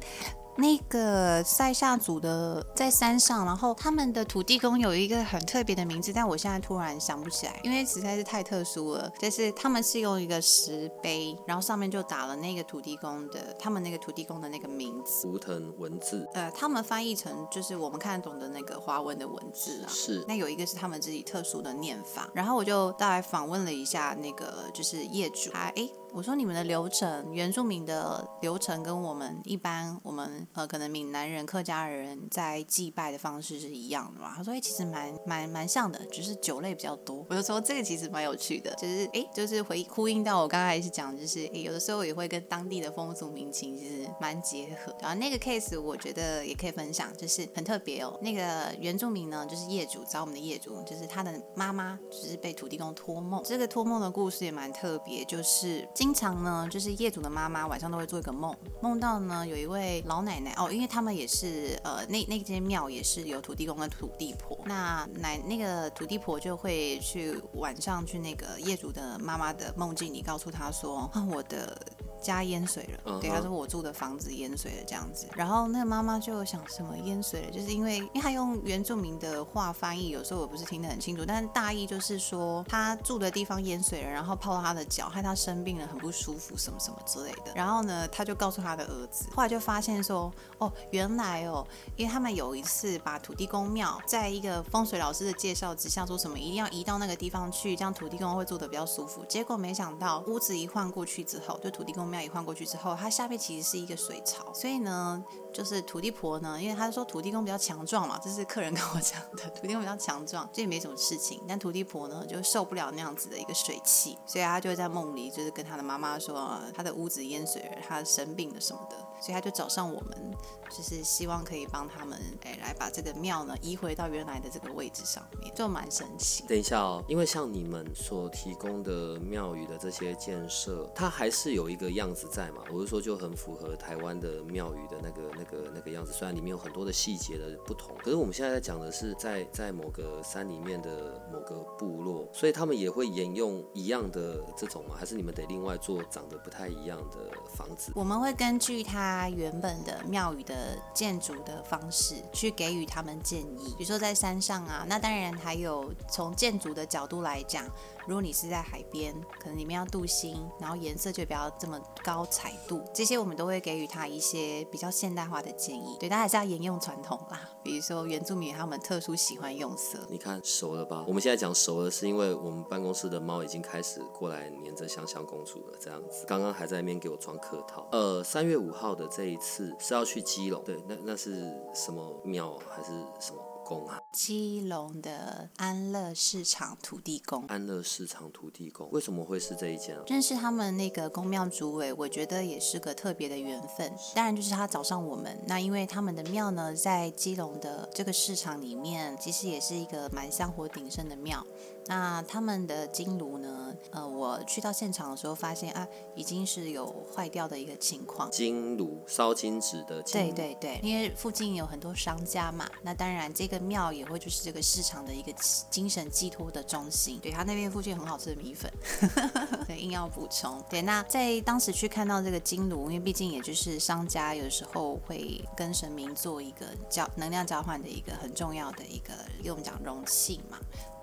[0.59, 9.09] 那个塞夏族的在山上，然后他们的土地公有一个很特别的名字，但我现在突然想不起来，因为实在是太特殊了。
[9.21, 16.29] 就是他们是用一个石碑，然后上面就打了那个土地公的，他们那个土地公的那个名字，图腾文字。
[16.35, 19.89] 呃，他们翻译成就是我们看得懂的那个华文的文字啊。
[19.89, 20.25] 是。
[20.27, 25.89] 那有一个是他们自己特殊的念法，然后我就大概访问了一下那个就是业主，他哎。
[26.13, 34.33] 我说你们的流程，原住民的流程跟我们一般我们呃可能闽南人、客家人在祭拜的方式是一样的嘛？
[34.35, 37.25] 他说哎，其实蛮蛮蛮像的，只是酒类比较多。
[37.29, 44.95] 我就说这个其实蛮有趣的，就是哎，就是回呼应到我刚才是讲，就是有的时候也会跟当地的风俗民情其实蛮结合。
[45.01, 48.19] 然后那个 case 我觉得也可以分享，就是很特别哦。
[48.23, 53.43] 那个原住民呢，就是业主找我们的业主，就是他的妈妈就是被土地公托梦。
[53.45, 71.77] 这个托梦的故事也蛮特别，就是经常呢，就是业主的妈妈晚上都会做一个梦，梦到呢有一位老奶奶哦，因为他们也是呃那那间庙也是有土地公跟土地婆，那奶那个土地婆就会去晚上去那个业主的妈妈的梦境里告诉他说啊我的。
[72.21, 87.53] 家淹水了，对，他说我住的房子淹水了这样子，然后那个妈妈就想什么淹水了，就是因为因为他用原住民的话翻译，有时候我不是听得很清楚，但是大意就是说他住的地方淹水了，然后泡到他的脚，害他生病了，很不舒服，什么什么之类的。
[87.55, 91.65] 然后呢，他就告诉他的儿子，后来就发现说，哦，原来哦，
[91.97, 99.25] 因为他们有一次把土地公庙在一个风水老师的介绍之下，说什么一定要移到那个地方去，这样土地公会住的比较舒服。
[99.29, 102.08] 结果没想到屋子一换过去之后，就土地公。
[102.09, 105.23] 庙一换过去之后，它下面其实是一个水槽，所以呢，
[105.59, 111.43] 就是土地婆呢，因为他说土地公比较强壮嘛，这是客人跟我讲的，土地公比较强壮，这也没什么事情。
[111.49, 120.33] 但土地婆呢，就受不了那样子的一个水汽，所以他就在梦里，就是跟他的妈妈说，他的屋子淹水了，他生病了什么的，所以他就找上我们。
[120.71, 126.45] 就是希望可以帮他们，哎，来把这个庙呢移回到原来的这个位置上面，就蛮神奇。
[126.47, 132.63] 等一下哦，因为像你们所提供的庙宇的这些建设，它还是有一个样子在嘛？
[132.71, 136.13] 我是说，就很符合台湾的庙宇的那个、那个、那个样子。
[136.13, 144.95] 虽然里面有很多的细节的不同，可是我们现在在讲的是在在某个山里面的某个部落，所以他们也会沿用一样的这种吗？
[144.99, 147.93] 还是你们得另外做长得不太一样的房子？
[147.95, 150.79] 我们会根据它原本的庙宇的。
[150.95, 157.65] 建筑的方式去给予他们建议，比如说在山上啊，那当然还有从建筑的角度来讲。
[158.09, 165.95] 如果你是在海边，可能里面要镀锌，然后颜色就不要这么高彩度，这些我们都会给予他一些比较现代化的建议。
[166.01, 167.39] 对，他还是要沿用传统啦。
[167.63, 171.05] 比如说原住民他们特殊喜欢用色，你看熟了吧？
[171.07, 176.25] 我们现在讲熟了，是因为我们办公室的猫已经开始过来黏着香香公主了，这样子。
[176.27, 177.87] 刚刚还在那边给我装客套。
[177.93, 182.89] 呃，三月五号的这一次是要去基隆，对，那那是什么庙还是
[183.21, 183.43] 什么？
[183.69, 187.45] 宫啊，基隆的安乐市场土地公。
[187.47, 190.03] 安乐市场土地公为什么会是这一间啊？
[190.07, 193.93] 认识他们那个公庙主委，我觉得也是个特别的缘分。
[194.15, 201.47] 当然就是他找上我们，那因为他们的庙呢，在基隆的这个市场里面，其实也是一个蛮香火鼎盛的庙。
[201.89, 203.75] 那他们的金炉呢？
[203.93, 208.31] 呃，我去到现场的时候发现啊，已经是有坏掉的一个情况。
[208.31, 210.21] 金炉烧金纸的金。
[210.21, 215.33] 对对对，因为附近有很多商家嘛，那当然这个庙也会就是这个市场的一个
[215.71, 217.19] 精神寄托的中心。
[217.23, 218.71] 对他那边附近很好吃的米粉，
[219.67, 220.63] 对，硬要补充。
[220.69, 230.59] 对，那在当时去看到这个金炉，因为毕竟也就是商家有时候会跟神明做一个交能量交换的一个很重要的一个，用我们讲容器嘛。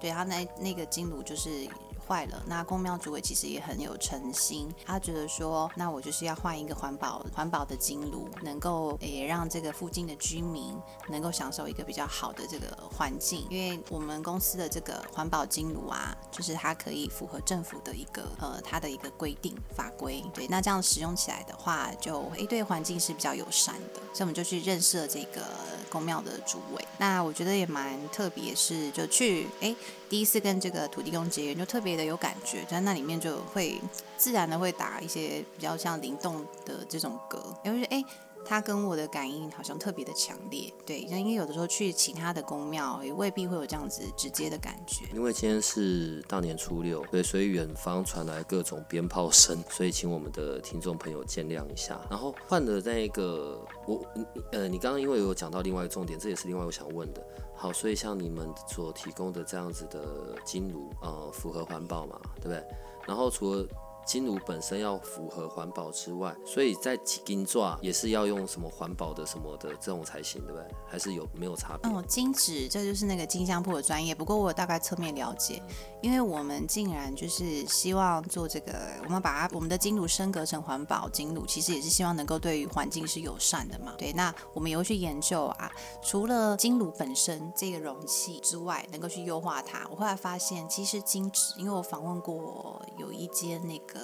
[0.06, 1.50] 对他那那个金炉就是。
[2.08, 10.76] 坏了，那公庙主委其实也很有诚心，他觉得说，那我就是要换一个环保环保的金炉，能够也让这个附近的居民
[11.10, 25.44] 能够享受一个比较好的这个环境，因为我们公司的这个环保金炉啊，就是它可以符合政府的一个呃它的一个规定法规，对，那这样使用起来的话，就诶对环境是比较友善的，所以我们就去认识了这个
[25.90, 29.76] 公庙的主委，那我觉得也蛮特别，是就去诶。
[30.08, 33.80] 第一次跟这个土地公结缘，就特别的有感觉，在那里面就会
[34.18, 38.04] 自然的会打一些比较像灵动的这种歌，因为哎。
[38.46, 45.06] 他跟我的感应好像特别的强烈，对，那因为有的时候去其他的宫庙也未必会有这样子直接的感觉。
[45.14, 52.00] 因为今天是大年初六，对，所以远方传来各种鞭炮声，所以请我们的听众朋友见谅一下。
[52.10, 54.00] 然后换的那个，我
[54.52, 57.26] 呃，你刚刚因为有讲到另外一个重点，这也是另外我想问的。
[57.56, 62.64] 好，所以像你们所提供的这样子的金炉，呃，符合环保嘛，对不对？
[63.08, 63.66] 然后除了
[64.06, 70.68] 金炉本身要符合环保之外，所以在金爪也是要用什么环保的什么的这种才行，对不对？
[70.88, 71.92] 还是有没有差别？
[71.92, 75.62] 哦，金纸这就是那个金香铺的专业，不过我大概侧面了解，
[76.02, 78.74] 因为我们竟然就是希望做这个，
[79.06, 83.96] 我们把它我们的金炉升格成环保金炉，其实也是希望能够对于环境是友善的嘛。
[83.98, 85.72] 对，那我们也会去研究啊，
[86.04, 89.88] 除了金炉本身这个容器之外，能够去优化它。
[89.90, 93.95] 我后来发现，其实金纸，因为我访问过有一间那个。
[93.96, 94.02] 个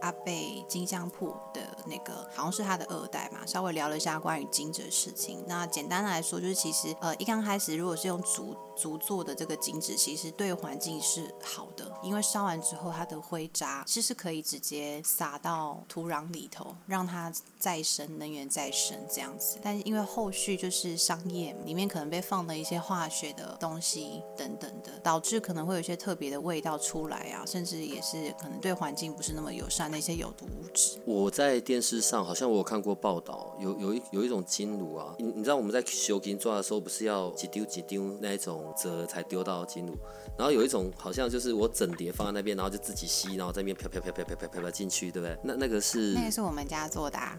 [0.00, 5.44] 阿贝金香铺的那个，好像是他的二代嘛，稍微聊了一下关于金子的事情。
[5.46, 19.58] 那简单来说，就是其实呃一刚开始如果是用竹竹做的这个金纸，其实对环境是好的，因为烧完之后它的灰渣其实可以直接撒到土壤里头，让它再生能源再生这样子。
[19.62, 30.98] 但是因为后续就是商业里面可能被放了一些化学的东西等等的，导致可能会有一些特别的味道出来啊，甚至也是可能对环境不是那么友善的一些有毒物质。
[31.04, 39.94] 我在电视上好像我有看过报道，有有一有一种金炉啊，你你知道我们在修金做的时候，不是要几丢几丢那种折才丢到金炉，
[40.38, 45.36] 然后有一种好像就是我整碟放在那边，然后就自己吸，然后在那边飘飘飘飘飘飘飘进去，对不对？
[45.42, 47.38] 那那个是那个是我们家做的、啊。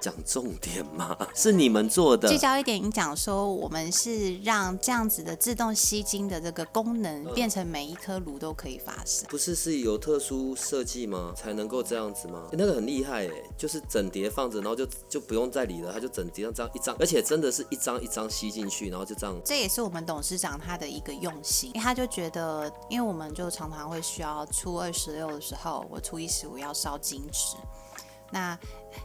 [0.00, 2.28] 讲重点嘛，是你们做的。
[2.28, 11.32] 聚焦一点，你讲说我们是让这样子的自动吸金的这个功能变成每一颗炉都可以发生、不是，是有特殊设计吗？
[11.34, 12.46] 才能够这样子吗？
[12.52, 19.34] 那个很厉害哎，就是整叠放着，然后就就不用再理了，它就整叠这样一张，而且真的是一张一张吸进去，然后就这样。
[19.44, 27.56] 这也是我们董事长他的一个用心，他就觉得，因为我们就常常会需要初二十六的时候，我初一十五要烧金纸，
[28.30, 28.58] 那。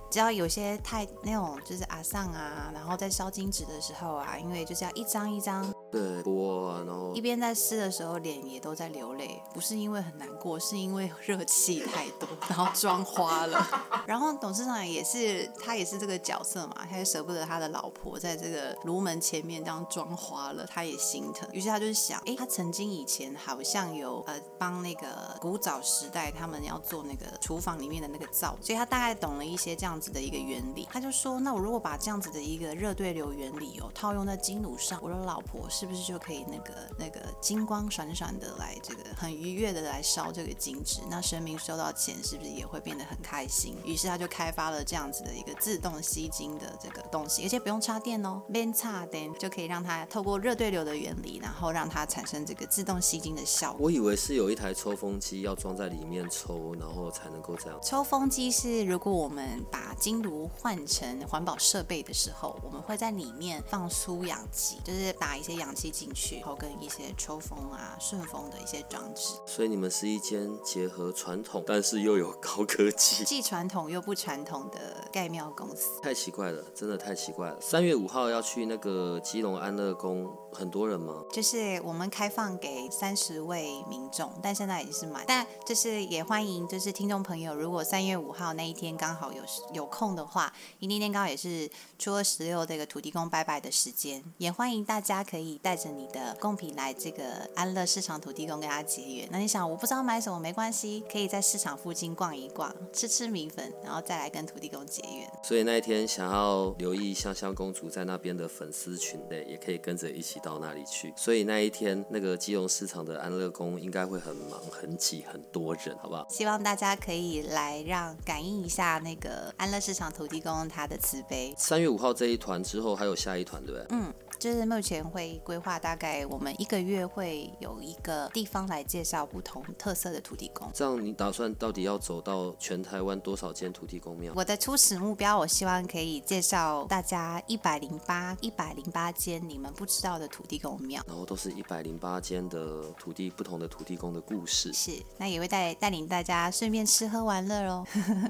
[0.09, 13.65] 只要有些太那种就是阿丧啊，然后在烧金纸的时候啊，因为就是要一张一张对播啊，然后一边在撕的时候脸也都在流泪，不是因为很难过，是因为热气太多，然后妆花了。
[14.05, 21.47] 然后董事长也是他也是这个角色嘛，他也舍不得他的老婆在这个炉门前面这样妆花了，他也心疼。
[21.51, 30.05] 于是他就是想，哎，他曾经以前好像有呃帮那个古早时代他们要做那个厨房里面的那个灶，所以他大概懂了一些这样子。
[30.15, 41.01] 的一个原理，他就说：“那我如果把这样子的一个热对流原理哦套用在金炉上，我的老婆是不是就可以那个那个金光闪闪的来这个很愉悦的来烧这个金纸？
[41.09, 43.75] 那神明收到钱是不是也会变得很开心？
[43.83, 53.81] 于是他就开发了这样子的一个自动吸金的这个东西，而且不用插电哦，边插电就可以让它透过热对流的原理，然后让它产生这个自动吸金的效果。
[53.85, 57.79] 我以为是有一台抽风机要装在里面抽，然后才能够这样。
[57.81, 69.35] 抽风机是如果我们把金炉换成环保设备的时候，我们会在里面放输氧机，就是打一些氧气进去，然后跟一些抽风啊、顺风的一些装置。
[69.45, 75.99] 所以你们是一间结合传统，但是又有高科技，既传统又不传统的盖庙公司。
[76.01, 77.59] 太奇怪了，真的太奇怪了。
[77.61, 81.23] 三月五号要去那个基隆安乐宫，很多人吗？
[81.31, 85.23] 就是我们开放给三十位民众，但现在已经是满。
[85.27, 89.41] 但就是也欢迎，就是听众朋友，如果三月五号那一天刚好有
[89.73, 90.25] 有空的。
[90.25, 99.29] 话，因为那天刚好也是初二十六这个土地公拜拜的时间，也欢迎大家可以带着你的贡品来这个安乐市场土地公跟他结缘。
[99.31, 105.31] 那你想我不知道买什么没关系，可以在市场附近逛一逛，吃吃米粉，然后再来跟土地公结缘。
[105.43, 111.13] 所以那一天想要留意香香公主在那边的粉丝群内，也可以跟着一起到那里去。
[111.15, 116.25] 所以那一天那个基隆市场的安乐宫应该会很忙、很挤、很多人，好不好？
[116.29, 120.05] 希望大家可以来让感应一下那个安乐市场。
[120.11, 121.53] 土地公他的慈悲。
[121.57, 123.85] 三月五号这一团之后还有下一团，对不对？
[123.89, 124.13] 嗯。
[124.37, 130.69] 就是目前会规划，大概我们一个月会有一个地方来介绍不同特色的土地公。
[130.73, 134.33] 这样你打算到底要走到全台湾多少间土地公庙？
[134.35, 144.73] 我的初始目标，我希望可以介绍大家一百零八一百零八间你们不知道的土地公庙，然后都是一百零八间的土地不同的土地公的故事。
[144.73, 147.85] 是，那也会带带领大家顺便吃喝玩乐哦，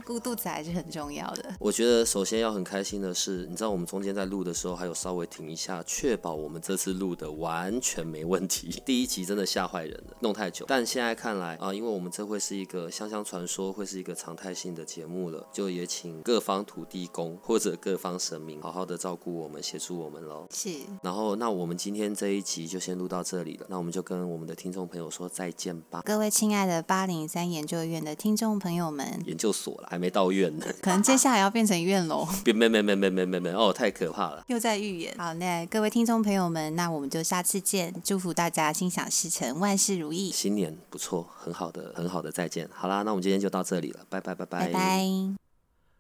[0.06, 1.54] 顾肚子还是很重要的。
[1.60, 5.84] 我觉得首先要很开心的是，你知道我们中间在录的时候还有稍微停一下。
[5.98, 8.70] 确保我们这次录的完全没问题。
[8.86, 10.66] 第一集真的吓坏人了，弄太久。
[10.68, 20.46] 但现在看来啊，因为我们这会是一个香香传说，会是一个常态性的节目了，就也请各方土地公或者各方神明好好的照顾我们，协助我们喽。
[20.54, 20.70] 是。
[21.02, 23.66] 然后，那我们今天这一集就先录到这里了。
[23.70, 26.02] 那我们就跟我们的听众朋友说再见吧。
[26.04, 32.28] 各位亲爱的八零三研究院的听众朋友们，研究所了，还没到院呢，可能接下来要变成院喽。
[32.44, 34.44] 别没没没没没没没哦，太可怕了。
[34.48, 35.16] 又在预言。
[35.18, 35.90] 好，那各位。
[35.96, 37.94] 听众朋友们，那我们就下次见。
[38.04, 40.32] 祝福大家心想事成，万事如意。
[40.32, 42.68] 新年不错，很好的，很好的，再见。
[42.74, 45.06] 好啦，那我们今天就到这里了，拜拜拜拜拜拜。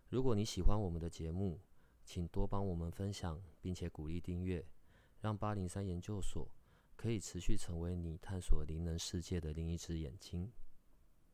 [0.09, 1.59] 如果你喜欢我们的节目，
[2.03, 4.65] 请多帮我们分享，并且鼓励订阅，
[5.21, 6.47] 让八零三研究所
[6.95, 10.51] 可以持续成为你探索灵能世界的另一只眼睛。